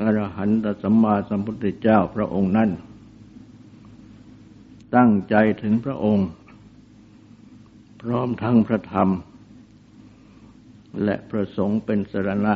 [0.00, 2.70] อรหันตสัมมาสัมพุทธเจ้าพระองค์นั้น
[4.96, 6.28] ตั้งใจถึงพระองค์
[8.02, 9.08] พร้อมทั้งพระธรรม
[11.04, 12.54] และพระสงฆ์เป็นสรณะ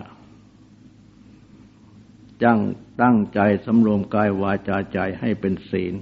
[2.43, 2.59] จัง
[3.03, 5.95] ตั้งใจสำรวมกายวาจาใจให้เป็นศีล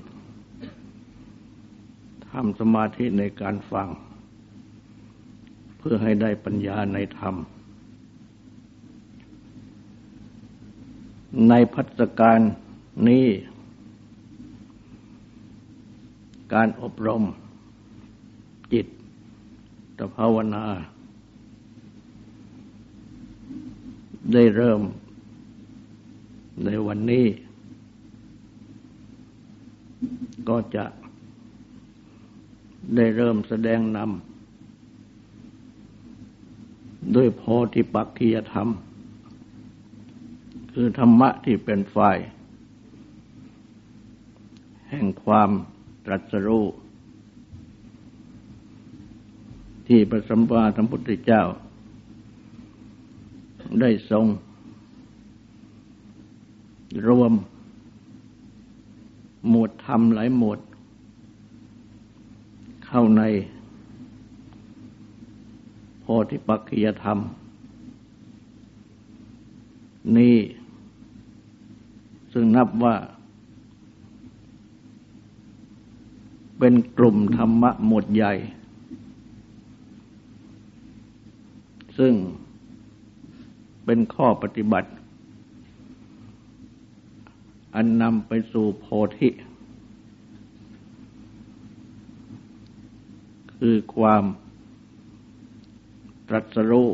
[2.28, 3.88] ทำสมาธิในการฟัง
[5.78, 7.34] เพื่อให้ได้ปัญญาในธรรม
[11.48, 12.40] ในพัฒการ
[13.08, 13.26] นี้
[16.52, 17.22] การอบรม
[18.72, 18.86] จิต
[19.98, 20.64] ตภาวนา
[24.32, 24.82] ได้เริ่ม
[26.64, 27.26] ในวันนี้
[30.48, 30.84] ก็จะ
[32.96, 37.42] ได้เริ่มแสดงนำด้วยโพ
[37.74, 38.68] ธิปักขียธรรม
[40.78, 42.18] คือธรรมะที่เป็นฝ่าย
[44.90, 45.50] แห่งความ
[46.04, 46.66] ตรัสรู้
[49.88, 51.42] ที่พระสัมมาสัมพุทธเจ้า
[53.80, 54.26] ได้ทรง
[57.08, 57.32] รวม
[59.48, 60.60] หมวดธรรมหลายหมวด
[62.86, 63.22] เข้าใน
[66.00, 67.18] โพธิปักขียธรรม
[70.18, 70.36] นี้
[72.38, 72.96] ซึ่งนับว่า
[76.58, 78.32] เป็นกลุ่มธรรมะหมวดใหญ่
[81.98, 82.14] ซึ่ง
[83.84, 84.90] เป็นข้อปฏิบัติ
[87.74, 88.86] อันนำไปสู่โพ
[89.18, 89.30] ธิ
[93.58, 94.24] คือความ
[96.28, 96.90] ตรัสรู้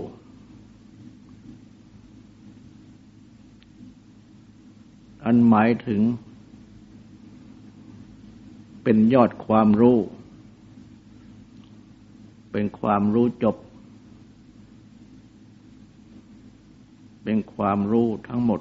[5.24, 6.00] อันหมายถึง
[8.82, 9.98] เป็นยอดความรู้
[12.52, 13.56] เป็นความรู้จบ
[17.24, 18.60] เป็นความรู้ทั้งหมด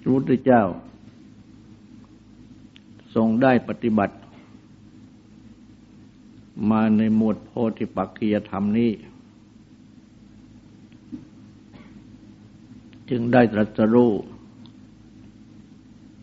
[0.00, 0.62] พระพุทธเจ้า
[3.14, 4.14] ทรงได้ปฏิบัติ
[6.70, 8.90] มาในหมวดโพธิปักขียธรรมนี้
[13.10, 14.12] จึงได้ตรัสรู้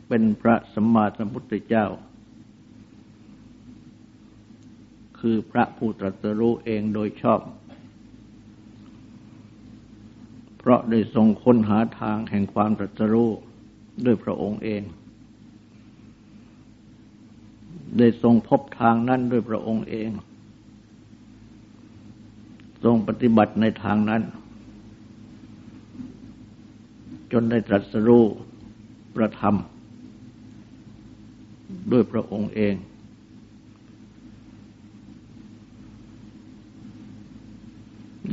[0.07, 1.87] เป็นพระสัมมาสัมพุทธเจ้า
[5.19, 7.41] คือพระผู้ตรัสรู้เองโดยชอบ
[10.57, 13.29] เพราะได้ทรงค้นหาทางแห่งความตรัสรู้
[14.05, 14.81] ด้วยพระองค์เอง
[17.97, 20.09] ได้ทรงพบทางนั้นด้วยพระองค์เอง
[22.83, 24.21] ทรงปฏิบัติในทางนั้น
[27.41, 28.23] นได้ตรัสรู้
[29.15, 29.55] ประธรรม
[31.91, 32.75] ด้วยพระองค์เอง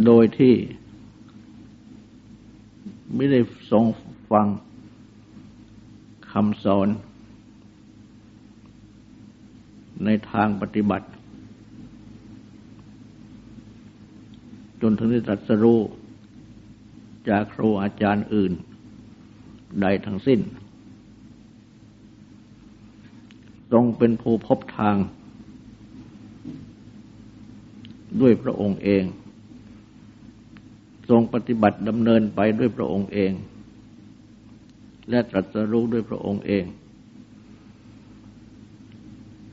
[0.07, 0.55] โดยที่
[3.15, 3.85] ไม่ได้ทรง
[4.31, 4.47] ฟัง
[6.33, 6.89] คำสอน
[10.05, 11.07] ในทางปฏิบัติ
[14.83, 15.81] จนถึงได้ตรัสรู้
[17.29, 18.53] จากครูอาจารย์อื่น
[19.83, 20.41] ใดทั้งสิ้น
[23.73, 24.97] ทรงเป็นผู้พบทาง
[28.21, 29.05] ด้วยพระองค์เอง
[31.11, 33.33] ทรงปฏิบัติดำเนินไปด้วยพระองค์เอง
[35.11, 36.65] และตรัสรู้ด้วยพระองค์เอง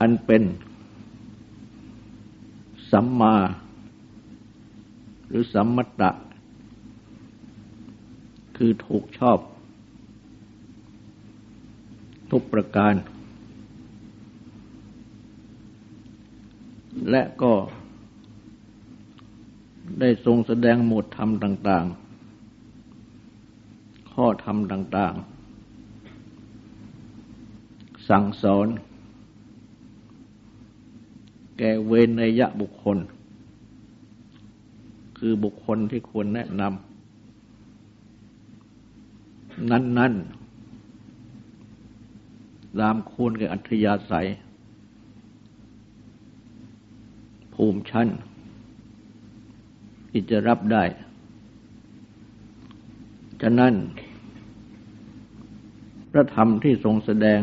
[0.00, 0.42] อันเป็น
[2.92, 3.36] สัมมา
[5.28, 6.10] หรือสัมมัตตะ
[8.56, 9.38] คือถูกชอบ
[12.30, 12.94] ทุกประการ
[17.10, 17.52] และก็
[20.00, 21.84] ได้ทรงแสดงหมดธรรมต่าง
[23.20, 25.24] ๆ ข้อธรรมต่าง ๆ
[28.08, 28.66] สั่งสอน
[31.58, 32.98] แก่เวนยะบุคคล
[35.18, 36.70] คือบุคคลที่ควรแนะนำ
[39.70, 40.39] นั้น ๆ
[42.78, 44.28] ตามคูณกับอัธยาศัย
[47.54, 48.08] ภูมิชั้น
[50.10, 50.84] ที่จะรับได้
[53.42, 53.74] ฉะนั้น
[56.10, 57.40] พระธรรมที่ทรงแสดง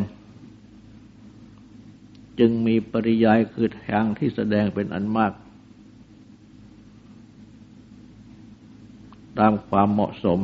[2.39, 5.33] จึงมีปริยายคือทางที่แสดงเป็นอันมาก
[9.39, 10.39] ตามความเหมาะสม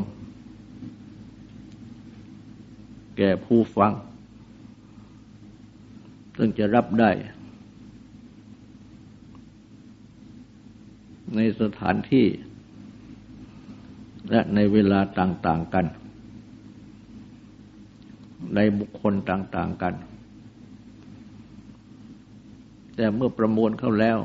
[3.17, 3.93] แก่ผู้ฟัง
[6.45, 7.11] ซึ่งจะรับได้
[11.35, 12.27] ในสถานที่
[14.29, 15.85] และในเวลาต่าง ๆ กัน
[18.55, 19.93] ในบุคคลต่าง ๆ กัน
[22.95, 24.19] แต่เมื่อประมวลเข้าแล้ว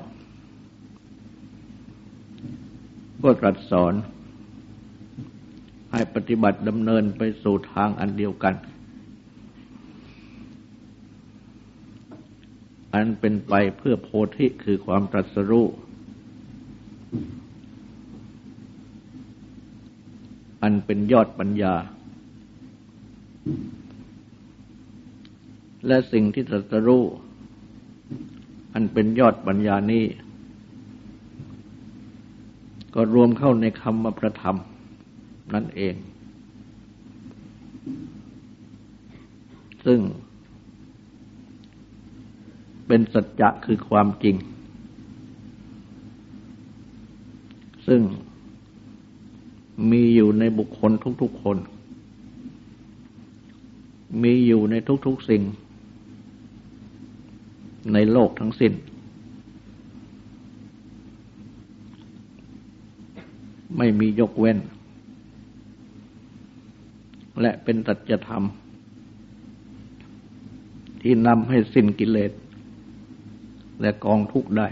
[3.22, 3.94] ก็ตรัสสอน
[5.92, 8.54] ให้ปฏิบัติดำเนินไปสู่ทางอันเดียวกัน
[12.98, 15.66] อันเป็นไปเพื่อโพธิคือความตรัสรู้
[20.62, 21.74] อันเป็นยอดปัญญา
[25.86, 27.04] และสิ่งที่ตรัสรู้
[28.74, 30.04] อันเป็นยอดปัญญานี้
[32.94, 34.56] ก็รวมเข้าในคำมาประธรรม
[35.54, 35.94] นั่นเอง
[39.86, 40.00] ซึ่ง
[42.88, 44.36] เป็นสัจจะคือความจริง
[47.86, 48.02] ซึ่ง
[49.90, 50.92] มีอยู่ในบุคคล
[51.22, 51.58] ทุกๆคน
[54.22, 54.74] มีอยู่ใน
[55.06, 55.42] ทุกๆสิ่ง
[57.92, 58.72] ในโลกทั้งสิ้น
[63.76, 64.58] ไม่มียกเว้น
[67.40, 68.42] และเป็นตัจธรรม
[71.02, 72.32] ที่นำให้สิ้นกิเลส
[73.80, 74.68] และกองทุกข์ได้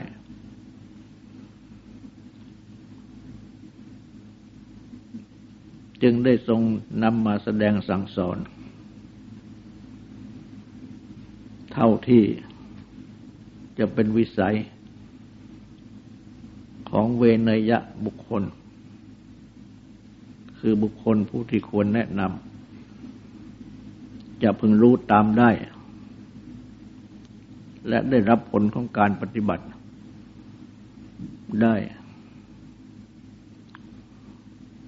[6.02, 6.60] จึงได้ทรง
[7.02, 8.38] นำมาแสดงสั่งสอน
[11.72, 12.24] เท่าที่
[13.78, 14.56] จะเป็นวิสัย
[16.90, 18.42] ของเวนยะบุคคล
[20.58, 25.50] คือบุคคลผู้ที่ควรแนะนำจะพึงรู้ตามได้
[27.88, 29.64] และได้รับผลของการปฏิบัติ
[31.62, 31.74] ได้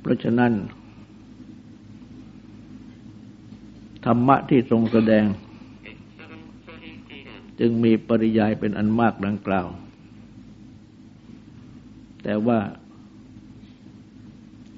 [0.01, 0.53] เพราะฉะนั้น
[4.05, 5.25] ธรรมะที่ทรงแสดง
[7.61, 9.67] จึงมีปริยายเป็นอันมากดังกล่าว
[12.23, 12.59] แต่ว่า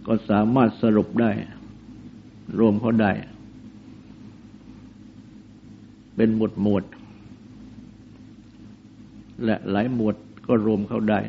[0.07, 1.31] ก็สามารถสรุปได้
[2.59, 3.13] รวมเขาได้
[6.17, 6.85] เป็นหมวดหมวด
[9.45, 10.17] และหลายหมวด
[10.47, 11.21] ก็รวมเข้าได้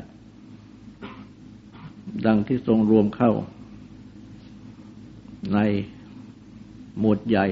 [2.26, 3.32] ดังที่ทรงรวมเข้า
[5.54, 5.60] ใน
[7.00, 7.46] หมวดใหญ่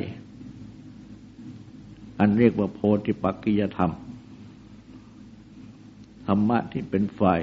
[2.20, 3.92] อันเรียกว่าโพธิปักกิยธรรม
[6.28, 7.40] ธรรมะที่เป็นฝ่าย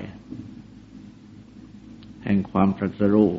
[2.24, 3.30] แห่งความตรัสรู้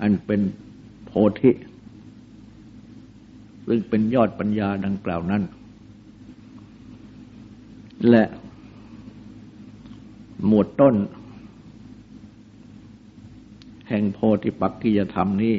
[0.00, 0.40] อันเป็น
[1.06, 1.10] โพ
[1.40, 1.52] ธิ
[3.66, 5.42] ซึ่งเป็นยอดปัญญาดังกล่าวนั้น
[8.08, 8.24] และ
[10.46, 10.94] หมวดต้น
[13.88, 15.56] แห่งโพธิปักกิยธรรมนี้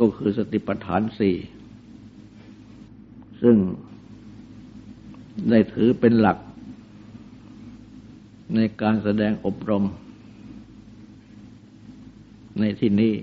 [0.00, 1.36] ก็คือสติปัฏฐานสี่
[3.42, 3.56] ซึ่ง
[5.50, 6.38] ได้ถือเป็นหลัก
[8.54, 9.84] ในการแสดงอบรม
[12.60, 13.14] ในที่นี้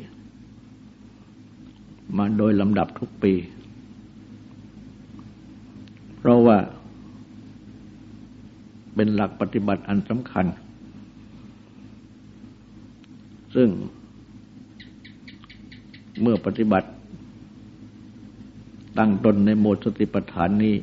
[2.17, 3.33] มาโดยลำดับทุกปี
[6.17, 6.57] เพราะว่า
[8.97, 10.45] เป็นหลักปฏิบัติอันสำคัญ
[13.55, 13.69] ซึ่ง
[16.21, 16.89] เมื่อปฏิบัติ
[18.97, 20.75] ตั้งตนในโมดสติปัฏฐานนี้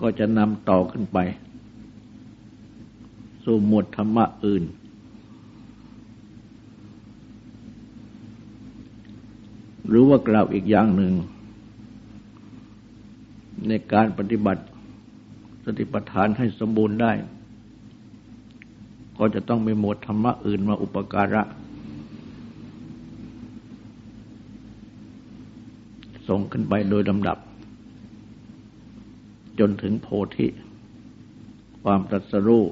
[0.00, 1.18] ก็จะนำต่อขึ้นไป
[3.44, 4.64] สู่หมวดธรรมะอื่น
[9.88, 11.14] หรือว่ากล่าวอีกอย่างหนึ่ง
[13.68, 14.62] ในการปฏิบัติ
[15.64, 17.12] สติปัฏฐานให้สมบูรณ์ได้
[19.18, 21.42] ก็จะต้องมีหมวดธรรมะอื่นมาอุปการะ
[26.28, 27.38] ส่งขึ้นไปโดยลำดับ
[29.58, 30.48] จนถึงโพธิ
[31.82, 32.64] ความตรัสรู้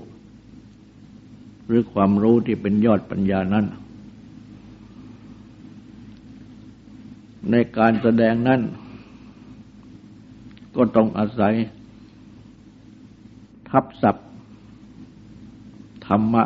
[1.66, 3.66] หรือความรู้ที่เป็นยอดปัญญานั้น
[7.50, 8.60] ในการแสดงนั้น
[10.76, 11.54] ก็ต้องอาศัย
[13.70, 14.28] ทับศัพท์
[16.06, 16.44] ธรรมะ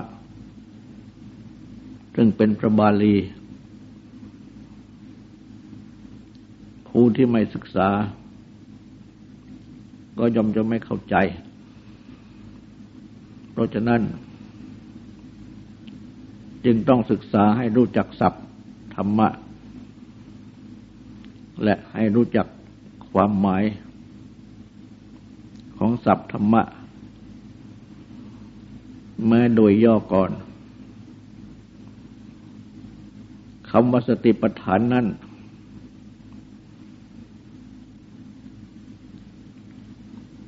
[2.16, 3.14] ซึ่งเป็นพระบาลี
[6.88, 7.88] ผู้ที่ไม่ศึกษา
[10.18, 11.16] ก็ย่อมจะไม่เข้าใจ
[13.52, 14.00] เพราะฉะนั้น
[16.64, 18.44] จึงต้องศึกษาให้รู้จักศัพท์
[18.96, 19.28] ธรรมะ
[21.64, 22.46] และให้รู้จัก
[23.12, 23.64] ความหมาย
[25.78, 26.62] ของศัพท์ธรรมะ
[29.28, 30.30] แม้โดยย่อก่อน
[33.70, 35.06] คำว่าสติปัฏฐานนั้น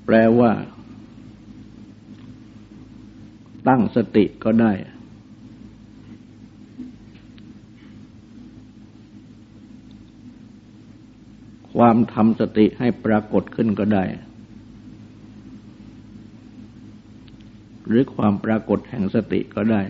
[0.04, 0.50] แปลว่า
[3.69, 4.73] ตั้งสติก็ได้
[11.76, 14.04] ความทำสติให้ปรากฏขึ้นก็ได้
[17.95, 19.83] รือความปรากฏแห่งสติก็ได้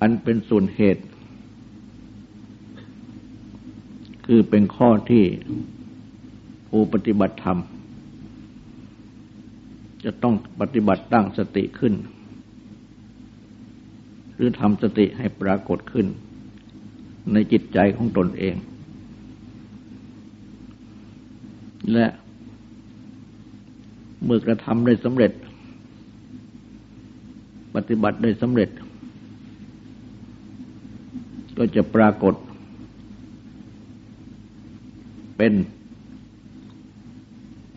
[0.00, 1.04] อันเป็นส่วนเหตุ
[4.26, 5.24] คือเป็นข้อที่
[6.68, 7.58] ผู้ปฏิบัติธรรม
[10.04, 11.94] จะต้องปฏิบัติตั้งสติขึ้น
[14.34, 16.06] หรือทำสติให้ปรากฏขึ้น
[17.32, 18.56] ในจิตใจของตนเอง
[21.92, 22.06] และ
[24.24, 25.32] เมื่อกระทำได้สำเร็จ
[27.74, 28.70] ปฏิบัติได้สำเร็จ
[31.56, 32.34] ก็จะปรากฏ
[35.36, 35.54] เป็น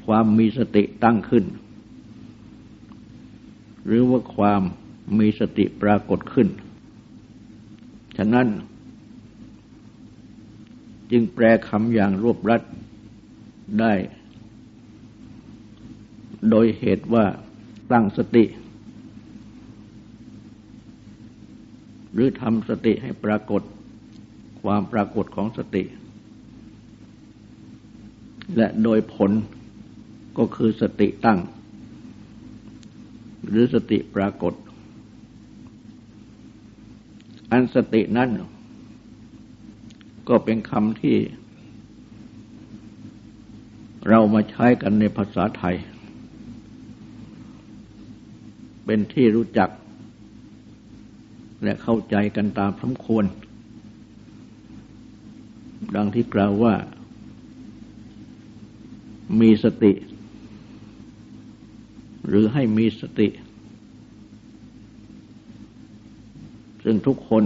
[0.05, 1.45] ความมีสติตั้งขึ้น
[3.85, 4.61] หรือว่าความ
[5.19, 6.47] มีสติปรากฏขึ้น
[8.17, 8.47] ฉะนั้น
[11.11, 12.61] จึงแปลคำอย่างรวบรัด
[13.79, 13.93] ได้
[16.49, 17.25] โดยเหตุว่า
[17.91, 18.45] ตั้งสติ
[22.13, 23.61] หรือทำสติให้ปรากฏ
[24.61, 25.83] ความปรากฏของสติ
[28.57, 29.31] และโดยผล
[30.37, 31.39] ก็คือสติตั้ง
[33.47, 34.53] หรือสติปรากฏ
[37.51, 38.29] อันสตินั้น
[40.29, 41.17] ก็เป็นคำที่
[44.09, 45.75] เรามาใช้กันในภาษาไทย
[48.93, 49.69] เป็นที่รู้จัก
[51.63, 53.25] และเข้าใจกันตามสมควร
[55.95, 56.73] ดังที่กล่าวว่า
[59.39, 59.91] มีสติ
[62.27, 63.27] หรือให้มีสติ
[66.83, 67.43] ซึ่งทุกคน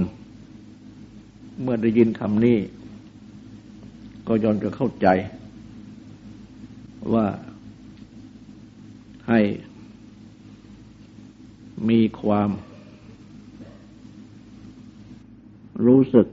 [1.61, 2.57] เมื่อได้ยินคำนี้
[4.27, 5.07] ก็ย้อนจะเข้าใจ
[7.13, 7.25] ว่า
[9.29, 9.41] ให้
[11.89, 12.49] มีความ
[15.85, 16.27] รู้สึก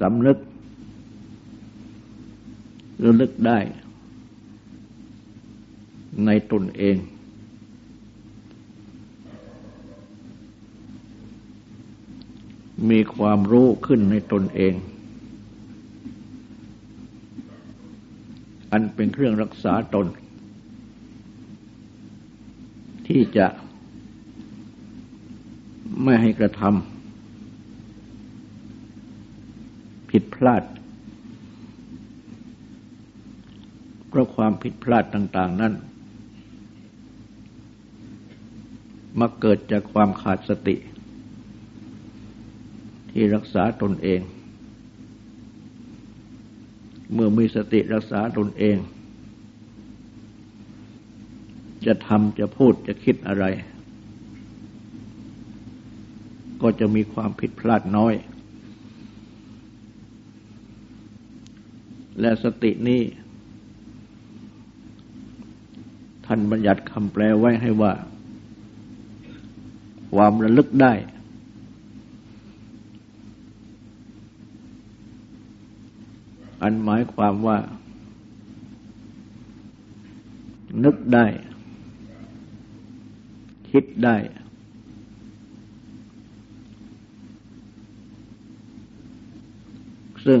[0.00, 0.38] สำนึก
[3.04, 3.58] ระลึกได้
[6.26, 6.96] ในตนเอง
[12.90, 14.74] มีความรู้ขึ้นในตนเอง
[18.72, 20.06] อันเป็นเครื่องรักษาตน
[23.12, 23.46] ที่จะ
[26.02, 30.62] ไม่ให้กระทำผิดพลาด
[34.08, 35.72] เพราะความผิดพลาดต่าง ๆ นั้น
[39.18, 40.76] มาเกิดจากความขาดสติ
[43.10, 44.20] ที่รักษาตนเอง
[47.12, 48.76] เมื่อมีสติรักษาตนเอง
[51.86, 53.44] จะทำจะพูดจะคิดอะไร
[56.62, 58.14] ก็จะมีความผิดพลาดน้อย
[62.20, 63.02] และสตินี้
[66.26, 67.92] ท่านบัญญัติคำแปลไว้ให้ว่า
[70.14, 70.92] ความระลึกได้
[76.62, 77.58] อันหมายความว่า
[80.84, 81.26] นึกได้
[83.72, 84.16] คิดได้
[90.26, 90.40] ซึ่ง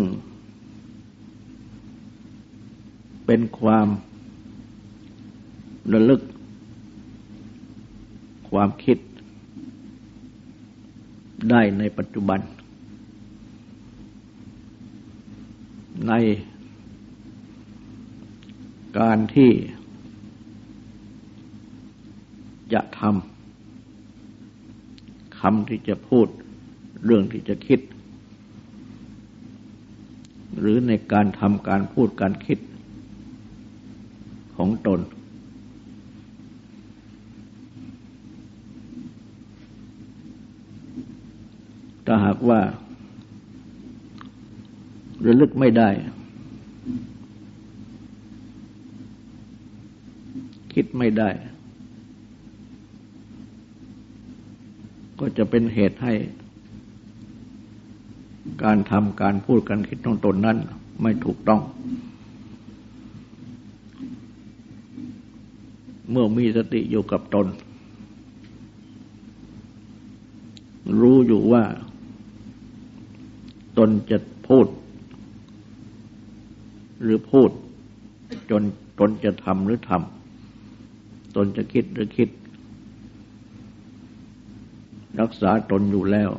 [3.26, 3.88] เป็นความ
[5.92, 6.22] ระลึก
[8.50, 8.98] ความคิด
[11.50, 12.40] ได้ในปัจจุบัน
[16.08, 16.12] ใน
[18.98, 19.50] การที่
[22.72, 26.26] จะทำคำที่จะพูด
[27.04, 27.80] เรื่องที่จะคิด
[30.58, 32.58] หรือในการทำการพูดการคิด
[34.56, 35.00] ของตน
[42.06, 42.60] ถ้าหากว่า
[45.24, 45.90] ระลึกไม่ได้
[50.74, 51.30] คิดไม่ได้
[55.24, 56.14] ก็จะเป็นเหตุให้
[58.62, 60.58] การทำการพูดการคิดของตนนั้น
[61.02, 61.60] ไม่ถูกต้อง
[66.10, 67.46] เมื่อมีสติอยู่กับตน
[71.00, 71.62] รู้อยู่ว่า
[73.78, 74.66] ตนจะพูด
[77.02, 77.50] หรือพูด
[78.50, 78.62] จน
[79.00, 82.28] ตนจะทำหรือทำตนจะคิดหรือคิด
[85.22, 86.30] รักษาตนอยู่แล้ว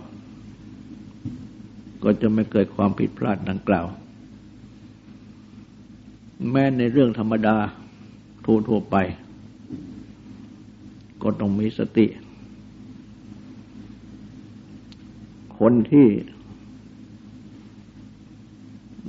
[2.04, 3.88] ก็จะไม่เกิดความผิดพลาดดังกล่าว
[6.52, 7.58] แม้ในเรื่องธรรมดา
[8.46, 8.96] ทั่วๆไป
[11.22, 12.08] ก็ต้องมีสติ
[15.60, 16.08] คนที่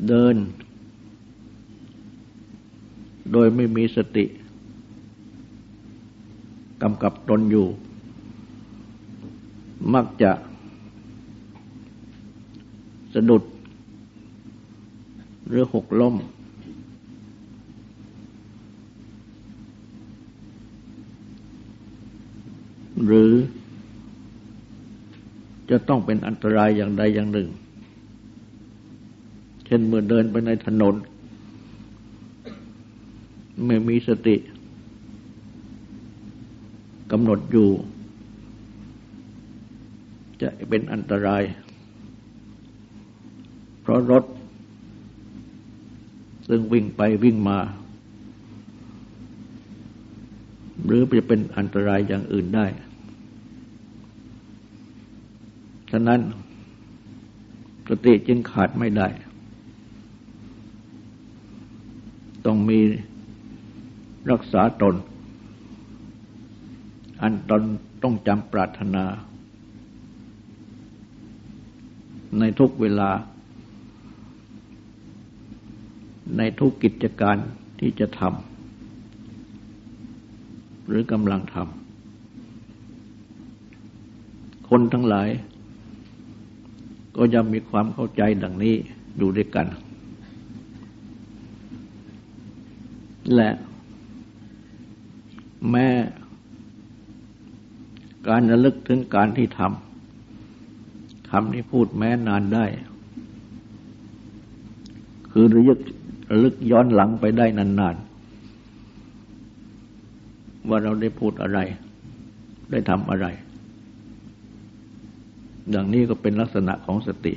[0.08, 0.36] เดิน
[3.32, 4.24] โดยไม่มีสติ
[6.82, 7.66] กำกับตนอยู่
[9.94, 10.32] มักจะ
[13.14, 13.42] สะดุด
[15.48, 16.14] หรือหกล้ม
[23.06, 23.32] หรือ
[25.70, 27.48] จะต้องเป็นอันตรายอย่างใดอย่างหนึ่ง
[29.66, 30.94] เช่นเมื่อเดินไปในถนน
[33.66, 34.36] ไม่มีสติ
[37.10, 37.68] กำหนดอยู่
[40.42, 41.42] จะเป็นอันตราย
[43.82, 44.24] เพราะรถ
[46.48, 47.58] ซึ่งวิ่งไปวิ่งมา
[50.84, 52.66] หรือจะเป็นอันตรายอย่างอื่นได้
[55.90, 56.20] ฉะนั้น
[57.88, 59.08] สติจึงขาดไม่ได้
[62.46, 62.80] ต้องมี
[64.30, 64.94] รักษาตน
[67.22, 67.62] อันตน
[68.02, 69.04] ต้องจำปรารถนา
[72.40, 73.10] ในทุกเวลา
[76.36, 77.36] ในทุกกิจการ
[77.80, 81.68] ที่จะทำหรือกำลังทำ
[84.68, 85.28] คนทั้งหลาย
[87.16, 88.74] ก็ยังมีความเข้าใจดังนี้
[89.18, 89.66] อยู่ด้วยกัน
[93.34, 93.50] และ
[95.70, 95.88] แม้
[98.28, 102.64] การระลึกถึงการที่ทำำที่พูดแม้นานได้
[105.32, 105.80] คือระลึก
[106.44, 111.58] ลึกย้อนหลังไปได้นานๆ ว่าเราได้พูดอะไร
[112.70, 113.26] ได้ทำอะไร
[115.74, 117.34] ดังนี้ก็เป็นลักษณะของสติ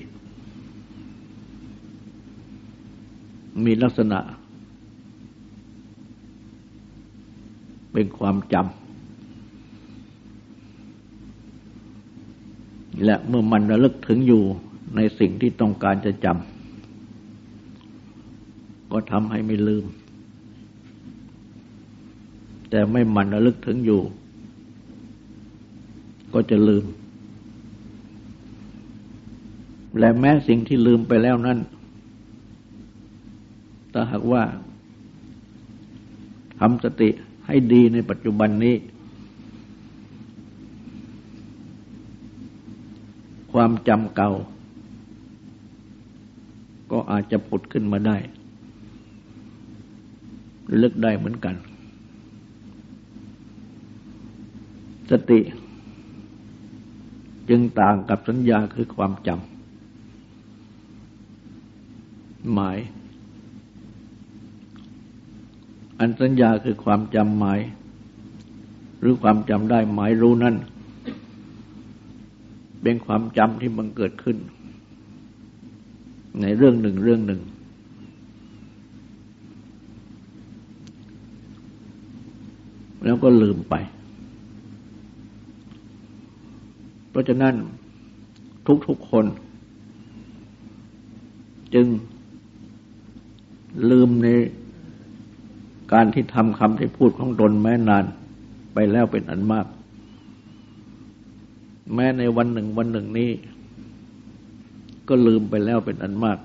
[3.65, 4.19] มีลักษณะ
[7.93, 8.86] เป็นความจำ
[13.03, 14.43] และเมื่อมันระลึกถึงอยู่
[14.95, 19.85] ในสิ่งที่ต้องการจะจำก็ทำให้ไม่ลืม
[22.69, 24.01] แต่ไม่มันระลึกถึงอยู่
[26.33, 26.85] ก็จะลืม
[29.99, 31.59] และแม้สิ่งที่ลืมไปแล้วนั้น
[33.93, 34.43] ถ้าหากว่า
[36.59, 37.09] ทำสติ
[37.47, 38.75] ให้ดีในปัจจุบันนี้
[43.67, 44.31] ความจำเก่า
[46.91, 48.17] ก็อาจจะผุดขึ้นมาได้
[50.81, 51.55] ลึกได้เหมือนกัน
[55.09, 55.39] สติ
[57.49, 62.77] จึงต่างกับสัญญาคือความจำหมาย
[65.99, 67.59] อันสัญญาคือความจำหมาย
[68.99, 70.55] หรือความจำได้หมายรู้นั่น
[72.81, 74.37] เป็นความจำที่บังเกิดขึ้น
[76.41, 77.41] ในเรื่องหนึ่งเรื่องหนึ่ง
[83.03, 83.75] แล้วก็ลืมไป
[87.09, 87.55] เพราะฉะนั้น
[88.87, 89.25] ทุกๆคน
[91.73, 91.87] จึง
[93.89, 94.27] ลืมใน
[95.93, 98.05] การที่ทำคำที่พูดของตนแม้นาน
[98.73, 99.65] ไปแล้วเป็นอันมาก
[101.93, 103.31] แม้ในวันหนึ่งวันหนึ่งนี้
[105.07, 106.39] ก็ลืมไปแล้วเป็นอันมาก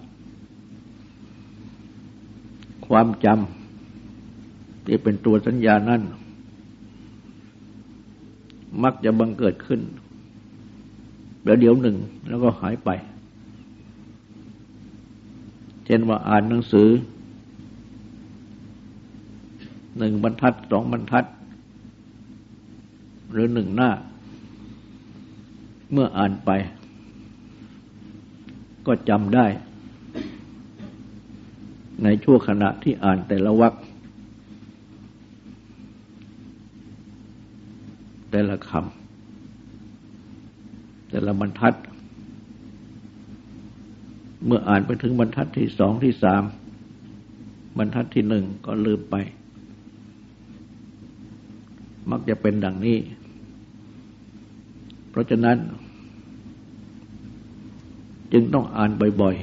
[2.86, 6.02] ความจำที่เป็นตัวสัญญานั่น
[8.82, 9.80] มักจะบังเกิดขึ้น
[11.42, 11.96] เดี๋ยวเดี๋ยวหนึ่ง
[12.28, 12.90] แล้วก็หายไป
[15.84, 16.88] เช่นว่าอ่านหนังสือ
[19.98, 21.24] หนึ่งบรรทัดสองบรรทัด
[23.32, 23.90] หรือหนึ่งหน้า
[25.92, 26.50] เมื่ออ่านไป
[28.86, 29.46] ก็จำได้
[32.02, 33.74] ในช่วงขณะที่อ่านแต่ละวรรค
[38.30, 41.74] แต่ละคำแต่ละบรรทัด
[44.46, 46.42] เมื่ออ่านไปถึงบรรทัดที่สองที่สาม
[47.78, 49.16] บรรทัดที่หนึ่งก็ลืมไป
[52.10, 52.98] มักจะเป็นดังนี้
[55.12, 55.58] เพราะฉะนั้น
[58.32, 59.36] จึงต้องอ่านบ่อย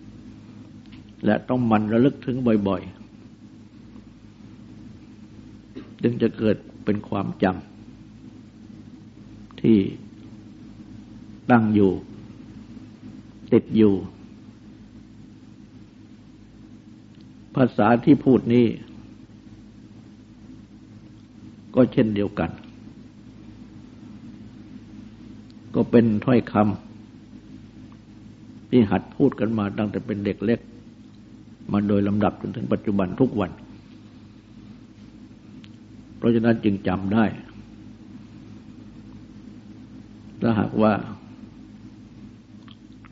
[0.00, 2.36] ๆ และต้องมันระลึกถึง
[2.68, 2.92] บ่อยๆ
[6.02, 9.78] จึงจะเกิดเป็นความจำที่
[11.50, 11.92] ตั้งอยู่
[13.52, 13.94] ติดอยู่
[17.54, 18.66] ภาษาที่พูดนี้
[21.74, 22.50] ก็เช่นเดียวกัน
[25.74, 30.60] ก็เป็นถ้อยคำที่หัดพูดกันมาตั้งแต่เป็นเด็กเล็ก
[31.72, 33.50] มาโดยลำดับจนถึงปัจจุบันทุกวัน
[36.16, 37.24] เพราะฉะนั้นจึงจำได้
[40.40, 40.92] ถ้าหากว่า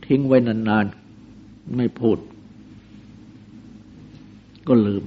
[0.06, 2.18] ทิ้งไว้นานๆ ไม่พูด
[4.68, 5.04] ก็ลืม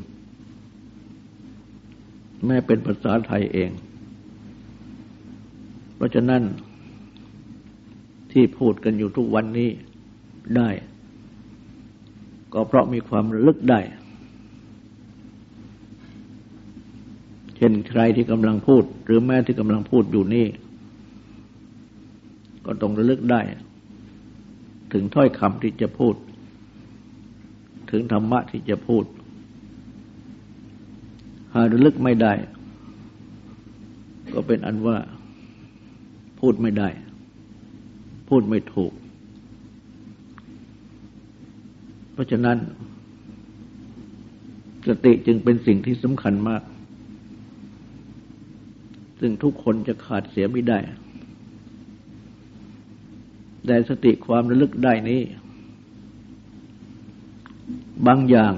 [2.45, 3.69] แม้เป็นภาษาไทยเอง
[5.95, 6.41] เพราะฉะนั้น
[8.33, 9.69] ที่พูดกันอยู่ทุกวันนี้
[10.57, 10.69] ได้
[12.53, 13.79] ก็เพราะมีความลึกได้
[17.55, 20.47] เช่นใครที่กำลังพูด หรือแม้ที่กำลังพูดอยู่นี่
[22.65, 23.41] ก็ต้องระลึกได้
[24.93, 26.15] ถึงถ้อยคำที่จะพูด
[27.91, 29.05] ถึงธรรมะที่จะพูด
[31.53, 32.33] หาระลึกไม่ได้
[34.33, 34.97] ก็เป็นอันว่า
[36.39, 36.89] พูดไม่ได้
[38.35, 38.93] พูดไม่ถูก
[42.13, 42.57] เพราะฉะนั้น
[44.87, 46.63] สติจึงเป็นสิ่งที่สำคัญมาก
[49.19, 50.79] ซึ่งทุกคนจะขาดเสียไม่ได้
[53.65, 55.21] แต่สติความระลึกได้นี้
[58.07, 58.53] บางอย่าง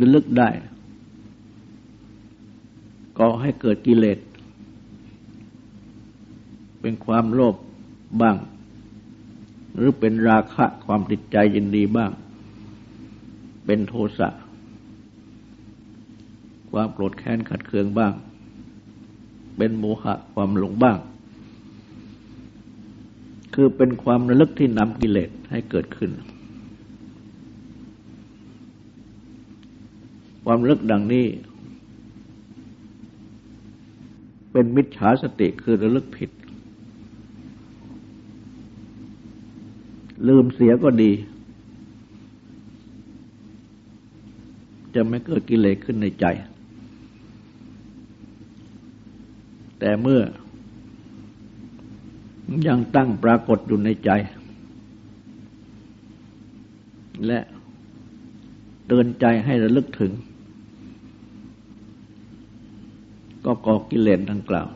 [0.00, 0.48] ระลึกได้
[3.18, 4.18] ก็ให้เกิดกิเลส
[6.82, 7.54] เป็นความโลภ
[8.22, 8.36] บ้าง
[9.74, 12.10] หรือเป็นราคะความติดใจยินดีบ้าง
[13.66, 14.28] เป็นโทสะ
[16.70, 18.12] ความโกรธแค้นขัดเคืองบ้าง
[19.56, 20.98] เป็นโมหะความหลงบ้าง
[23.54, 26.10] คือเป็นความระลึกที่นำกิเลสให้เกิดขึ้น
[30.44, 31.26] ความลึกดังนี้
[34.52, 36.30] เป็นมิจฉาสติคือระลึกผิด
[40.28, 41.12] ลืมเสียก็ดี
[44.94, 46.26] จะไม่เกิดกิเลสขึ้นในใจ
[49.78, 50.20] แต่เมื่อ
[52.68, 54.10] ยังตั้งปรากฏอยู่ในใจ
[57.26, 57.40] และ
[58.86, 60.12] เตือนใจให้ระลึกถึง
[63.44, 64.68] ก็ก่อกิเลสดังกล่าว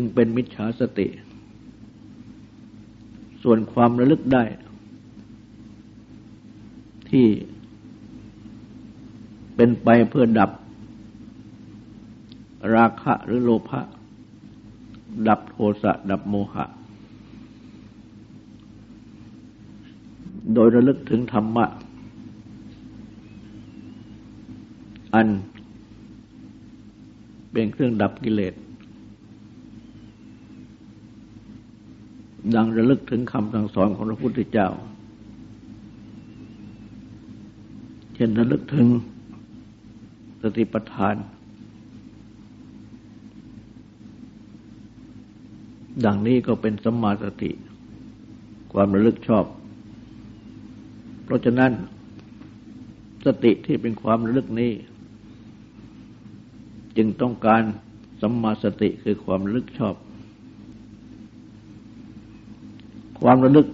[0.00, 1.06] จึงเป็นมิจฉาสติ
[3.42, 4.44] ส่วนความระลึกได้
[7.10, 7.26] ที่
[9.56, 10.50] เป็นไปเพื่อดับ
[12.74, 13.80] ราคะหรือโลภะ
[15.28, 16.64] ดับโทสะดับโมหะ
[20.54, 21.66] โดยระลึกถึงธรรมะ
[25.14, 25.28] อัน
[27.52, 28.54] เป็นเครื่องดับกิเลส
[32.54, 34.68] ดังระลึกถึงคำสั่งสอนของพระพุทธเจ้า
[38.14, 38.86] เช่นระลึกถึง
[40.42, 41.14] สติปัฏฐาน
[46.04, 47.50] ดังนี้ก็เป็นสัมมาสติ
[48.72, 49.44] ความระลึกชอบ
[51.24, 51.72] เพราะฉะนั้น
[53.24, 54.72] สติที่เป็นความระลึกนี้
[56.96, 57.62] จึงต้องการ
[58.22, 59.94] สัมมาสติคือความระลึกชอบ
[63.22, 63.66] ความระลึก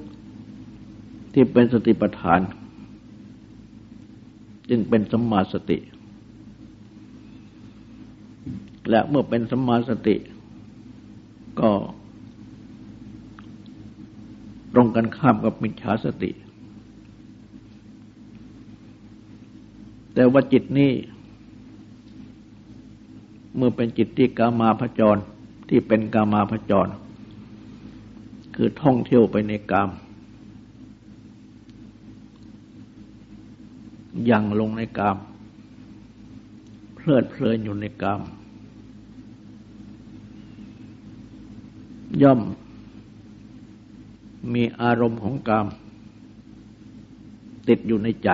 [1.35, 2.41] ที่เป็นสติปัฏฐาน
[4.69, 5.79] จึงเป็นสัมมาสติ
[8.91, 10.17] และเมื่อเป็นสัมมาสติ
[11.61, 11.71] ก็
[14.73, 16.31] ตรงกันข้ามกับมิจฉาสติ
[20.15, 20.93] แต่ว่าจิตนี้
[23.57, 25.17] เมื่อเป็นจิตที่กามาพจร
[25.69, 26.91] ที่เป็นกามาพจร
[28.57, 29.91] คือท่องเที่ยวไปในกาม
[34.31, 35.19] ยังลงในกาม
[36.95, 38.21] เพลิดเพลินอยู่ในกาม
[42.23, 42.41] ย่อม
[44.55, 45.67] มีอารมณ์ของกาม
[47.69, 48.31] ติดอยู่ในใจ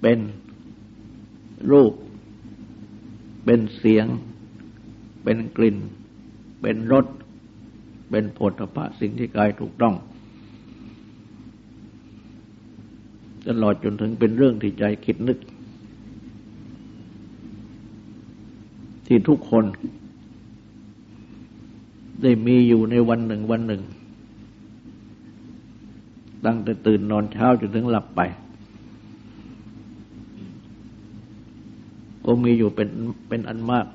[0.00, 0.18] เป็น
[1.70, 1.92] รูป
[3.44, 4.06] เป็นเสียง
[5.24, 5.76] เป็นกลิ่น
[6.60, 7.06] เป็นรส
[8.10, 9.94] เป็นผลพระสิ่งที่กายถูกต้อง
[13.48, 15.38] ตลอดจนถึงเป็นเรื่องที่ใจคิดนึก
[19.06, 19.64] ที่ทุกคน
[22.22, 23.82] ได้มีอยู่ในวันหนึ่งวันหนึ่ง
[26.44, 28.20] ตั้งแต่ตื่นนอนเช้าจนถึงหลับไป
[32.24, 32.88] ก็มีอยู่เป็น
[33.28, 33.86] เป็นอันมาก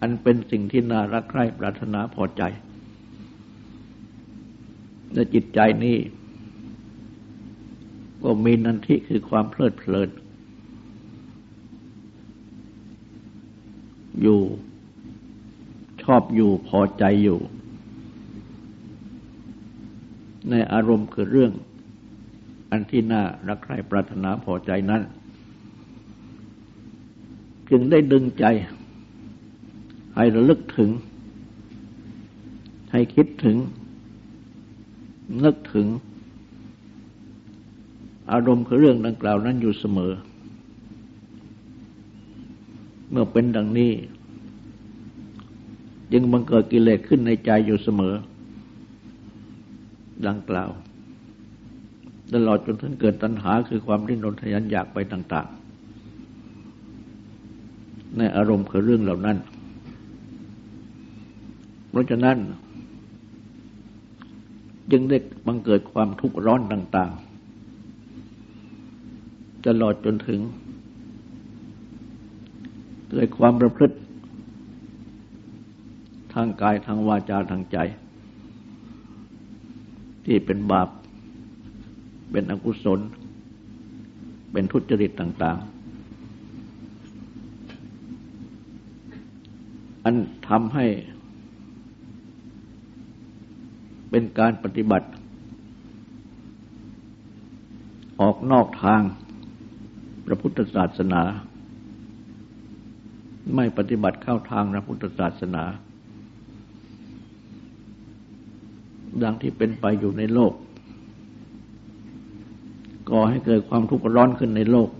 [0.00, 2.42] อันเป็นสิ่งที่น่ารักใคร่ปรารถนาพอใจ
[5.12, 5.98] และจิตใจนี้
[8.22, 10.10] ก็มีนันทิคือความเพลิดเพลิน
[14.22, 14.40] อยู่
[16.02, 17.40] ชอบอยู่พอใจอยู่
[20.50, 21.52] ในอารมณ์คือเรื่อง
[22.70, 25.02] อันที่น่ารักใคร่ปรารถนาพอใจนั้น
[27.70, 28.44] จึงได้ดึงใจ
[30.16, 30.90] ให้ระลึกถึง
[32.92, 33.56] ให้คิดถึง
[35.44, 35.86] นึกถึง
[38.32, 40.12] อารมณ์คือเรื่องดังกล่าวนั้นอยู่เสมอ
[43.10, 43.92] เมื่อเป็นดังนี้
[46.12, 48.14] จึงบังเกิดกิเลสขึ้นในใจอยู่เสมอ
[50.26, 50.70] ดังกล่าว
[52.32, 55.48] ตลอดจนถึงเกิดตัณหาคือความริ้นรนทยันอยากไปต่าง
[57.22, 59.36] ๆ ในอารมณ์คือเรื่องเหล่านั้น
[61.90, 62.38] เพราะฉะนั้น
[64.90, 67.12] จึงได้บังเกิดความทุกข์ร้อนต่าง
[68.76, 70.40] ๆ ตลอดจนถึง
[73.10, 73.96] เกิดความประพฤติ
[76.34, 77.78] ทางกายทางวาจาทางใจ
[80.24, 80.88] ที่เป็นบาป
[82.30, 83.00] เป็นอกุศล
[84.52, 85.64] เป็นทุจริตต่าง ๆ
[90.04, 90.14] อัน
[90.48, 90.84] ทำให้
[94.10, 95.08] เป็นการปฏิบัติ
[98.20, 99.02] ออกนอกทาง
[100.26, 101.22] พระพุทธศาสนา
[103.54, 105.64] ไม่ปฏิบัติเข้าทางพระพุทธศาสนา
[109.22, 110.52] ดังที่เป็นไปอยู่ในโลก
[113.10, 114.90] ก่อให้เกิดความทุกข์ร้อนขึ้นในโลก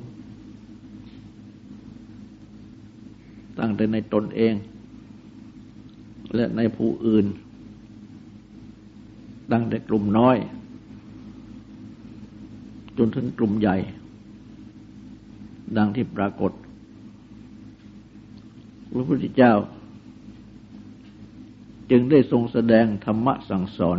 [3.58, 4.54] ตั้งแต่ในตนเอง
[6.34, 7.26] และในผู้อื่น
[9.52, 10.36] ตั้งแต่กลุ่มน้อย
[12.98, 13.76] จนถึงกลุ่มใหญ่
[15.76, 16.52] ดังที่ปรากฏ
[18.92, 19.52] พระพุทธเจ้า
[21.90, 23.98] จึงได้ทรงแสดงธรรมะสั่งสอน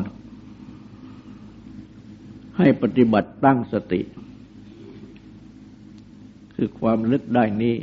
[2.57, 4.01] ให้ปฏิบัติตั้งสติ
[6.55, 7.75] คือความลึกได้นี้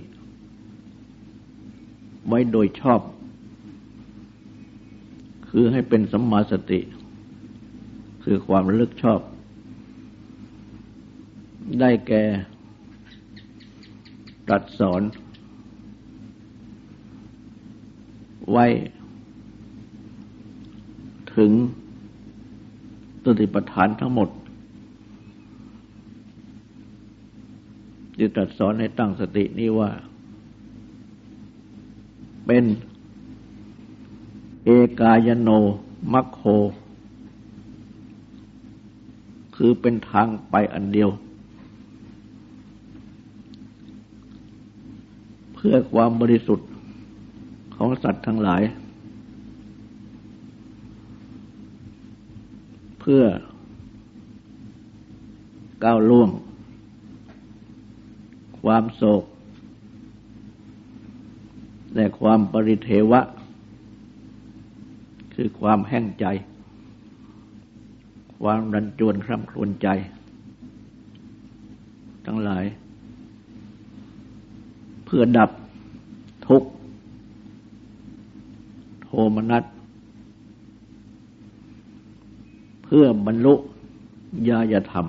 [2.27, 3.01] ไว้โดยชอบ
[5.51, 6.81] คือให้เป็นสัมมาสติ
[8.31, 9.21] คือความลึกชอบ
[11.81, 12.23] ได้แก่
[14.49, 15.03] ตรัสสอน
[18.51, 18.67] ไว้
[21.37, 21.53] ถึง
[23.25, 24.29] สติปัฏฐานทั้งหมด
[28.19, 29.91] จึงตรัสสอนให้ตั้งสตินี้ว่า
[32.47, 32.65] เป็น
[34.65, 35.51] เอกายโน
[36.13, 36.43] มัคโค
[39.61, 41.11] คือเป็นทางไปอันเดียว
[45.55, 46.69] เพื่อความบริสุทธิ์
[47.75, 48.63] ของสัตว์ทั้งหลาย
[53.01, 53.23] เพื่อ
[55.85, 56.31] ก้าวล่วง
[58.61, 59.25] ความโศก
[61.95, 63.21] และความปริเทวะ
[65.35, 66.27] คือความแห้งใจ
[68.43, 69.89] ความรันจวนคร่ำครวญใจ
[72.27, 72.65] ทั้งหลาย
[75.05, 75.51] เพื่อดับ
[76.47, 76.69] ทุกข์
[79.03, 79.65] โทมนัส
[82.85, 83.55] เพื่อบรรลุ
[84.49, 85.07] ญาญธรรม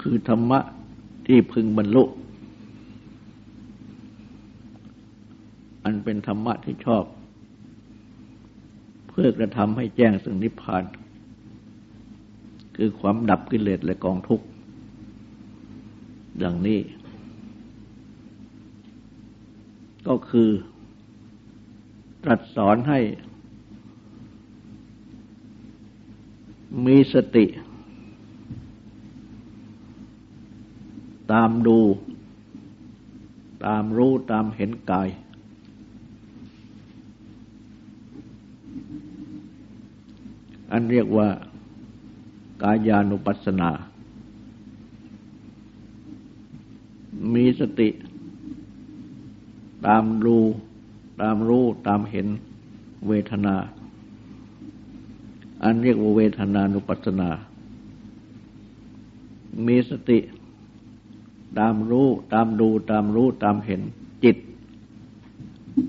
[0.00, 0.58] คือธรรมะ
[1.26, 2.04] ที่พึงบรรลุ
[5.84, 7.04] อันเป็นธรรมะที่ชอบ
[9.12, 10.84] เพื่อกระทำให้แจ้งซึ่งนิพพาน
[12.76, 14.46] คือความดับกิเลสและกองทุกข์
[16.42, 16.80] ดังนี้
[20.06, 20.50] ก็คือ
[22.24, 23.00] ตรัสสอนให้
[26.86, 27.46] มีสติ
[31.32, 31.78] ตามดู
[33.66, 35.08] ตามรู้ตามเห็นกาย
[40.72, 41.28] อันเรียกว่า
[42.62, 43.70] กายานุปัสสนา
[47.34, 47.88] มีสติ
[49.86, 50.38] ตามดู
[51.22, 52.26] ตามรู้ตามเห็น
[53.08, 53.56] เวทนา
[55.62, 57.30] อันเรียกว่าเวทนานุปัสสนา
[59.66, 60.18] มีสติ
[61.58, 63.80] ตามรู้ตามดูตามรู้ตามเห็น
[64.24, 64.36] จิต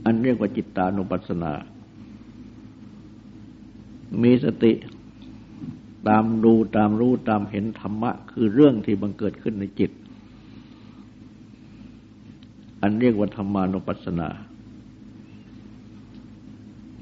[0.05, 1.53] อันเรียกว่าจิตตานุปัสสนา
[4.21, 4.73] มีสติ
[6.07, 9.91] ตามดูตามรู้ตามเห็นธรรมะ คือเรื่องที่บังเกิดขึ้นในจิต
[12.81, 14.29] อันเรียกว่าธรรมานุปัสสนา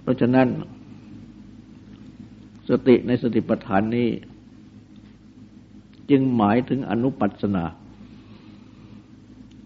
[0.01, 0.47] เพราะฉะนั้น
[2.69, 4.09] สติในสติปัฏฐานนี้
[6.09, 7.65] จึงหมายถึงอนุปัสสนา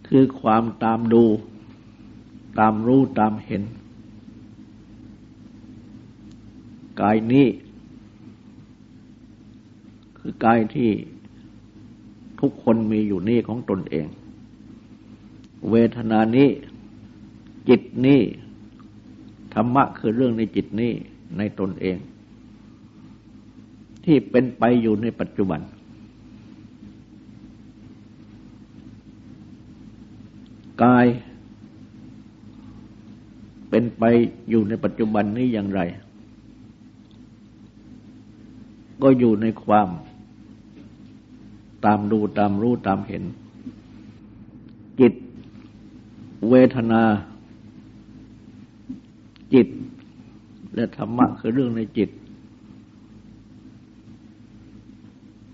[0.07, 1.23] คือความตามดู
[2.59, 3.63] ตามรู้ตามเห็น
[7.01, 7.47] กายนี้
[10.19, 10.91] คือกายที่
[12.39, 14.07] ทุกคนมีอยู่นี่ของตนเอง
[15.69, 16.49] เวทนานี้
[17.69, 18.21] จิตนี้
[19.53, 20.91] ธรรมะคือเรื่องในจิตนี้
[21.37, 21.97] ในตนเอง
[24.03, 25.61] ที่เป็นไปอยู่ในปัจจุบัน
[30.83, 31.05] กาย
[33.69, 34.03] เป็นไป
[34.49, 35.81] อยู่ในปัจจุบันนี้อย่างไร
[39.03, 39.89] ก็อยู่ในความ
[41.85, 43.23] ตามดูตามรู้ตามเห็น
[44.99, 45.13] จิต
[46.49, 47.03] เวทนา
[49.53, 49.67] จิต
[50.75, 52.09] และธรรมะคือเรื่องในจิต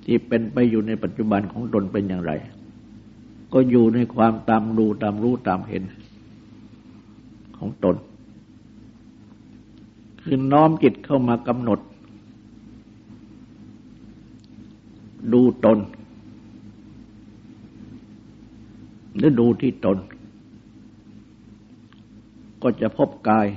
[0.04, 2.32] ที่เป็นไปอยู่ในปัจจุบันของตนเป็นอย่างไร
[3.54, 5.84] ก็อยู่ในความตามดูตามรู้ตามเห็น
[7.58, 7.96] ของตน
[10.22, 11.80] คือน้อมจิตเข้ามากำหนด
[15.34, 15.80] ดูตน
[19.16, 19.98] หรือดูที่ตน
[22.62, 23.48] ก็จะพบกาย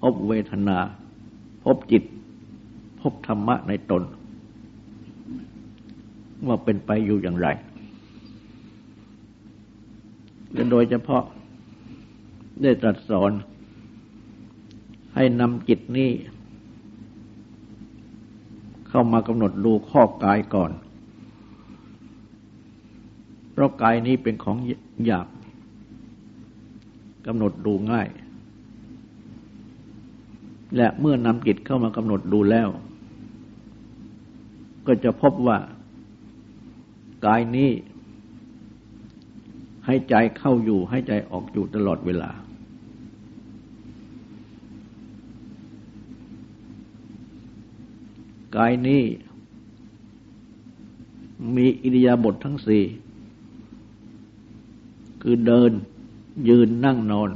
[0.00, 0.78] พบเวทนา
[1.64, 2.02] พบจิต
[3.00, 4.02] พบธรรมะในตน
[6.46, 7.48] ว่าเป็นไปอยู่อย่างไร
[10.52, 11.22] และโดยเฉพาะ
[12.62, 13.32] ได้ตรัสสอน
[15.14, 16.10] ให้นำจิตนี้
[18.90, 20.72] เข้ามากำหนดดูข้อกายก่อน
[23.52, 24.56] เพราะกายนี้เป็นของ
[25.04, 25.28] หยาบ
[27.26, 28.08] กำหนดดูง่าย
[30.76, 32.68] และเมื่อนำจิตเข้ามากำหนดดูแล้ว
[34.86, 35.58] ก็จะพบว่า
[37.26, 37.70] กายนี้
[39.86, 42.30] ให้ใจเข้าอยู่ให้ใจออกอยู่ตลอดเวลา
[48.56, 49.02] กายนี้
[51.54, 52.84] มีอิริยาบถททั้งสี่
[55.22, 55.72] คือเดิน
[56.48, 57.30] ยืนนั่งนอน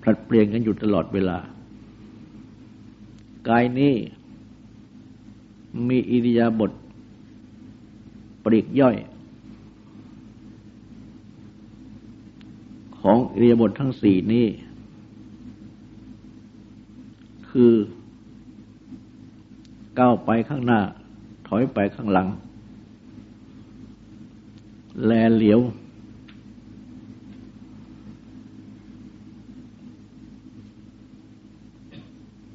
[0.00, 1.38] ผลัดเปลี่ยนกันอยู่ตลอดเวลา
[3.48, 3.94] กายนี้
[5.88, 6.72] มีอิริยาบถ
[8.44, 8.96] ปริกย่อย
[13.00, 14.46] ของเรียาบททั้งสี่นี้
[17.50, 17.72] คือ
[19.98, 20.80] ก้าวไปข้างหน้า
[21.46, 22.28] ถอยไปข้างหลัง
[25.04, 25.60] แลเหลียว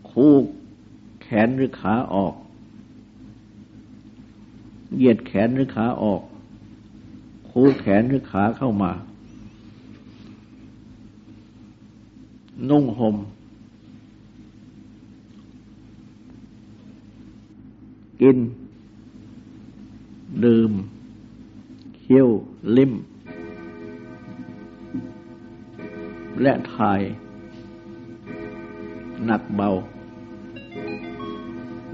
[0.10, 0.34] คู่
[1.22, 2.34] แขนหรือขาออก
[4.96, 6.22] เหยียดแขนหรือขาออก
[7.50, 8.92] คู่แขนหรือขาเข้ามา
[12.70, 13.16] นุ่งหม่ม
[18.22, 18.40] กิน
[20.46, 20.72] ดื่ม
[21.96, 22.30] เคี้ยว
[22.78, 22.92] ลิ้ม
[26.42, 27.02] และถ่าย
[29.26, 29.70] หนักเบา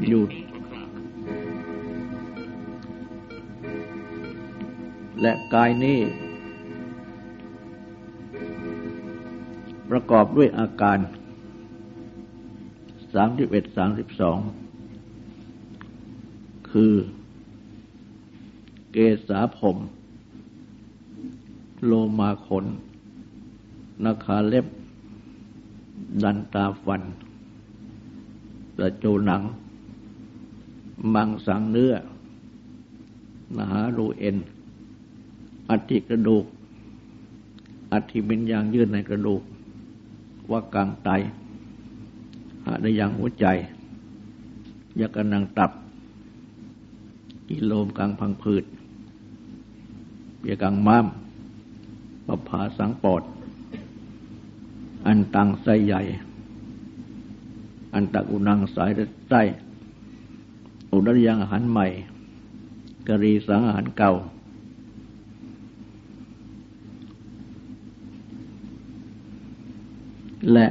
[0.08, 0.24] อยู่
[5.22, 6.00] และกายนี้
[9.90, 11.00] ประกอบด้วยอาการ
[14.28, 14.67] 31-32
[16.72, 16.94] คือ
[18.92, 18.98] เก
[19.28, 19.78] ษาผม
[21.86, 22.66] โลมาขน
[24.04, 24.66] นาคาเล็บ
[26.24, 27.02] ดันตาฟัน
[28.78, 29.42] ตะโจหนัง
[31.14, 31.94] มังสังเนื้อ
[33.56, 34.38] มหารูเอ็น
[35.70, 36.46] อัติกระดูก
[37.92, 39.42] อัติเป็นยางยืดในกระดูก
[40.52, 41.10] ว่ากลางไต
[42.66, 43.46] หาได้ยังหัวใจ
[45.00, 45.72] ยากนังตับ
[47.50, 48.64] กิโลมกลางพังพืช
[50.40, 51.06] เปียกังม้าม
[52.28, 53.24] ปภาสังปอด
[55.08, 56.02] อันตังไสใหญ่
[57.94, 58.92] อันตักอุนังสาย
[59.30, 59.42] ใต้
[60.92, 61.86] อุดรยังอาหารใหม่
[63.08, 64.12] กรีสังอาหารเก่า
[70.54, 70.68] และ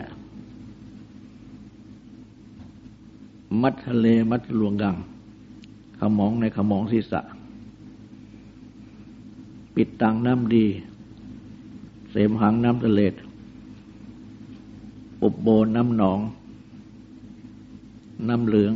[3.62, 4.96] มัทะเลมัทลวงกัง
[6.00, 7.20] ขมองในขมองศีรษะ
[9.74, 10.66] ปิดตังน้ำดี
[12.10, 13.00] เสมหังน้ำทะเล
[15.22, 16.20] อุบโบน้ำหนอง
[18.28, 18.72] น้ำเหลือง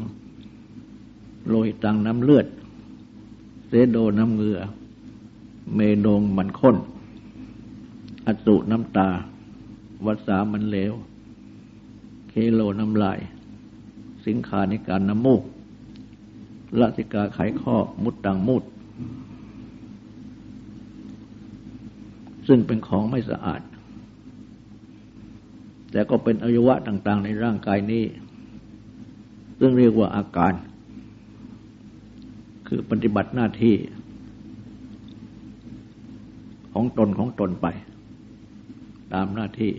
[1.48, 2.46] โลหิตังน้ำเลือด
[3.68, 4.58] เสโดน้ำเงือ
[5.74, 6.76] เมโดงมันข้น
[8.26, 9.08] อสุน้ำตา
[10.04, 10.92] วัสามันเหลว
[12.28, 13.18] เคโลน้ำลาย
[14.24, 15.42] สิงขาในการน้ำมูก
[16.78, 18.64] ละสิกาไขข้อมุดตังมุด
[22.48, 23.60] ซึ่งเป็นของไม่สะอาด
[25.90, 28.04] แต่ก็เป็นอวัยวะต่าง ๆ ในร่างกายนี้
[29.58, 30.52] ซึ่งเรียกว่าอาการ
[32.66, 33.76] คือปฏิบัติหน้าที่
[36.72, 37.66] ของตนของตนไป
[39.12, 39.72] ตามหน้าที่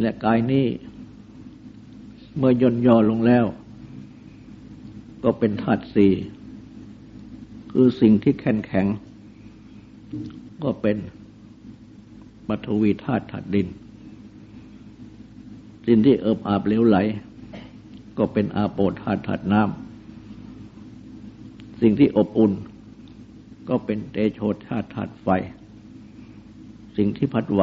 [0.00, 0.66] และกายนี้
[2.36, 3.44] เมื่อย่นย่อลงแล้ว
[5.24, 6.12] ก็เป็นธาตุสี่
[7.72, 8.86] คือสิ่งที่แข็งแข็ง
[10.64, 10.96] ก็เป็น
[12.48, 13.68] ปฐวีธาตุธาตุดิน
[15.86, 16.96] สิ่งที่เอิบอาบเหลวไหล
[18.18, 22.52] ก็เป็นอาโปธาตุธาตุน้ำสิ่งที่อบอุ่น
[23.68, 25.28] ก็เป็นเตโชธาตุธาตุไฟ
[26.96, 27.62] สิ่งที่พัดไหว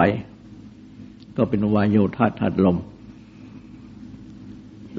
[1.38, 2.78] ก็เป็นวายโยธาตุธาตุลม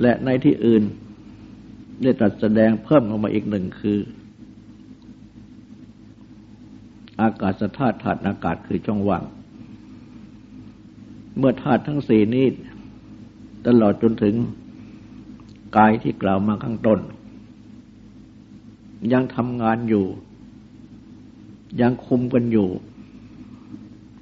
[0.02, 0.82] และในที่อื่น
[2.02, 3.98] ได้ตรัสแสดงเพิ่มออกมาอีกหนึ่งคือ
[7.20, 9.24] อากาศธาตุธาตุอากาศคือช่องว่าง
[11.38, 12.46] เมื่อธาตุทั้งสี่นี้
[13.66, 14.34] ตลอดจนถึง
[15.76, 16.98] กายที่กล่าวมาข้างต้น
[19.12, 20.04] ยังทำงานอยู่
[21.80, 22.68] ยังคุมกันอยู่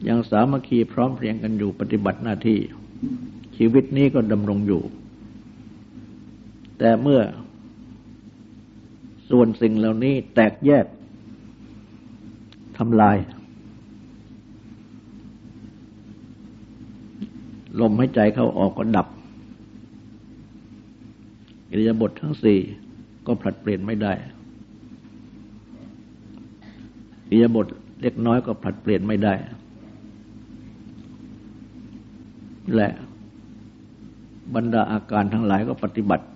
[0.09, 2.59] ยังสามัคคีพร้อมเพรียงกันอยู่ปฏิบัติหน้าที่
[3.57, 4.83] ชีวิตนี้ก็ดำรงอยู่
[6.79, 7.21] แต่เมื่อ
[9.31, 10.87] ส่วนสิ่งเหล่านี้แตกแยก
[12.79, 13.17] ทำลาย
[17.81, 19.07] ลมหายใจเข้าออกก็ดับ
[21.71, 22.59] อิริยาบถททั้งสี่
[23.27, 24.13] ก็ผลัดเปลี่ยนไม่ได้
[27.29, 27.67] อิริยาบถ
[28.03, 29.35] เล็กน้อยก็ผลัดเปลี่ยนไม่ได้
[32.75, 32.89] และ
[34.55, 36.27] บรรดาอาการทั้งหลายก็ปฏิบัติ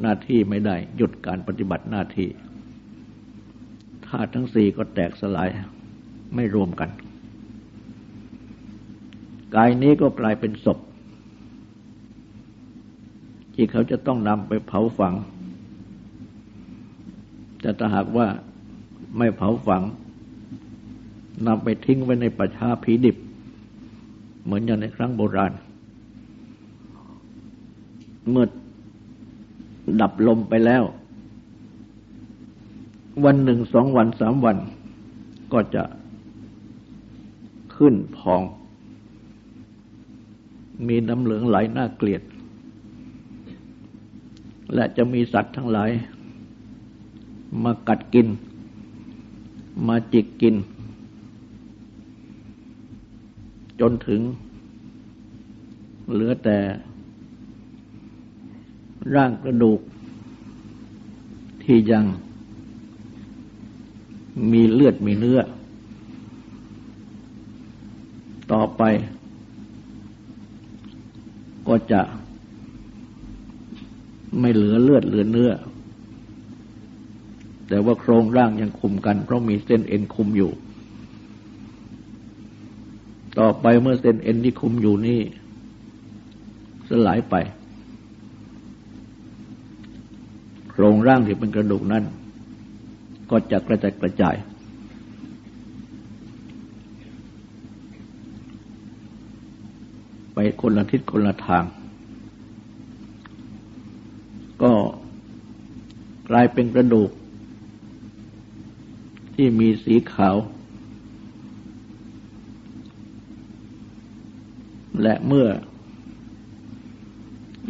[0.00, 2.28] หน้าที่ไม่ได้ หยุดการปฏิบัติหน้าที่
[4.06, 5.48] ธาตุทั้งสี่ก็แตกสลาย
[6.34, 6.90] ไม่รวมกัน
[9.54, 10.78] กายนี้ก็กลายเป็นศพ
[13.54, 15.14] ที่เขาจะต้องนำไปเผาฝัง
[17.60, 18.26] แต่ถ้าหากว่า
[19.18, 19.82] ไม่เผาฝัง
[21.46, 23.16] นำไปทิ้งไว้ในประชาผีดิบ
[24.44, 25.52] เหมือนอย่างในครั้งโบราณ
[28.30, 28.46] เมื่อ
[30.00, 30.84] ดับลมไปแล้ว
[33.24, 34.56] วันหนึ่งสองวันสามวัน
[35.52, 35.84] ก็จะ
[37.76, 38.42] ขึ้นพอง
[40.88, 42.22] มีน้ำเหลืองไหลน่าเกลียด
[44.74, 45.90] และจะมีสัตว์ทั้งหลาย
[47.62, 48.28] มากัดกิน
[49.86, 50.54] มาจิกกิน
[53.80, 54.20] จนถึง
[56.12, 56.58] เหลือแต่
[59.14, 59.80] ร่างกระดูก
[61.62, 62.04] ที่ยัง
[64.52, 65.40] มีเลือดมีเนื้อ
[68.52, 68.82] ต่อไป
[71.68, 72.00] ก็จะ
[74.40, 75.50] ไม่เหลือเลือดเหลือเนื้อ
[77.68, 80.50] แต่ว่าโครงร่างยังคุมกัน เพราะมีเส้นเอ็นคุมอยู่
[83.38, 85.20] ต่อไปเมื่อเส้นเอ็นที่คุมอยู่นี่
[86.88, 87.34] สลายไป
[90.78, 92.04] โครงร่างที่เป็นกระดูกนั้น
[93.30, 94.36] ก็จะกระจายกระจาย
[100.34, 101.64] ไปคนละทิศคนละทาง
[104.62, 104.72] ก็
[106.30, 107.10] กลายเป็นกระดูก
[109.34, 110.36] ที่มีสีขาว
[115.02, 115.46] และเมื่อ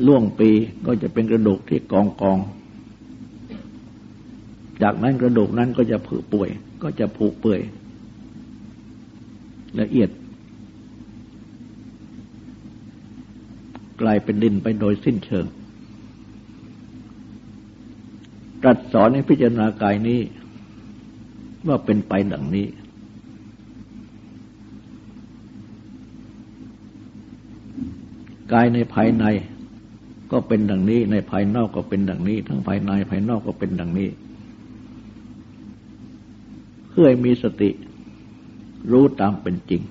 [0.06, 0.50] ล่วงปี
[0.86, 2.38] ก็จะเป็นกระดูกที่กองกอง
[4.82, 6.48] จากนั้นกระดูกนั้นก็จะผุป่วย
[6.82, 7.60] ก็จะผุเปื่อย
[9.80, 10.10] ละเอียด
[14.00, 15.46] กลายเป็นดินไปโดยสิ้นเชิง
[18.62, 20.20] ตรัสสอนให้พิจารณากายนี้
[21.66, 22.66] ว่าเป็นไปดังนี้
[28.52, 29.24] กายในภายใน
[30.32, 34.08] ก็เป็นดังนี้ ในภายนอกก็เป็นดังนี้ ทั้งภายในภายนอกก็เป็นดังนี้
[36.98, 37.70] พื่อมีสติ
[38.90, 39.82] รู้ตามเป็นจริง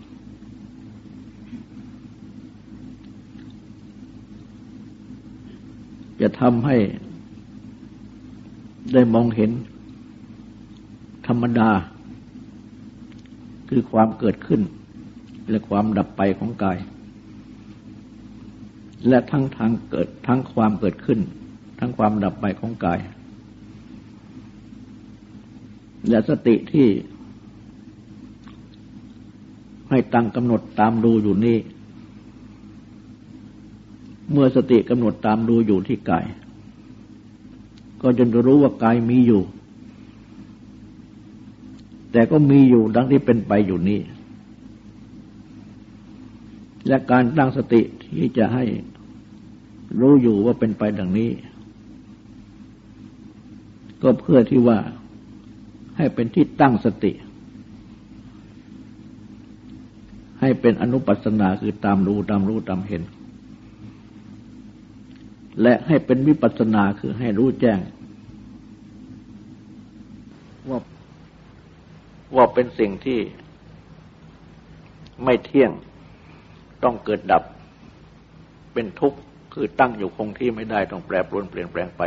[6.22, 6.78] จะทำให้
[8.94, 9.52] ได้มองเห็น
[11.28, 11.70] ธรรมดา
[13.70, 14.62] คือความเกิดขึ้น
[15.50, 16.78] และความดับไปของกาย
[19.08, 21.20] และทั้งทางเกิดทั้งความเกิดขึ้น
[21.80, 23.00] ทั้งความดับไปของกาย
[26.10, 26.88] และสติที่
[29.90, 31.58] ให้ตั้งกำหนดตามดูอยู่นี่
[34.32, 36.26] เมื่อสติกำหนดตามดูอยู่ที่กาย
[38.02, 39.42] ก็จนจะรู้ว่ากายมีอยู่
[42.12, 44.00] แต่ก็มีอยู่ดังที่เป็นไปอยู่นี้
[46.88, 48.64] และการตั้งสติที่จะให้
[50.00, 51.32] รู้อยู่ว่าเป็นไปดังนี้
[54.02, 54.78] ก็เพื่อที่ว่า
[55.98, 57.12] ให้เป็นที่ตั้งสติ
[60.42, 63.04] ให้เป็นอนุปัสนาคือตามรู้ตามรู้ตามเห็น
[65.62, 67.80] และให้เป็นวิปัสนาคือให้รู้แจ้ง
[70.70, 70.80] ว่า
[72.36, 73.20] ว่าเป็นสิ่งที่
[75.24, 75.72] ไม่เที่ยง
[76.84, 77.44] ต้องเกิดดับ
[78.74, 79.20] เป็นทุกข์
[79.54, 82.02] คือตั้งอยู่คงที่ไม่ได้ต้องแปรปรวนเปลี่ยนแปลงไป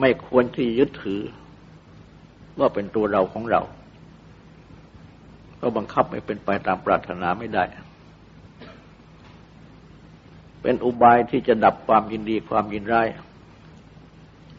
[0.00, 1.20] ไม่ควรที่ยึดถือ
[2.60, 3.62] ว่าเป็นตัวเราของเรา
[5.60, 7.64] ก็บังคับให้เป็นไปตามปรารถนาไม่ได้
[10.62, 13.08] เป็นอุบายที่จะดับความยินดีความยินร้าย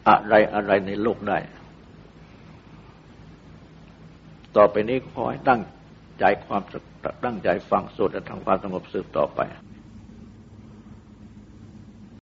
[0.08, 1.38] อะไรอะไรในโลกได้
[4.56, 5.60] ต่อไปนี้ขอให้ตั้ง
[6.18, 6.62] ใจความ
[7.24, 9.40] ตั้งใจฟังสวดและทำความสงบสืบต่อไป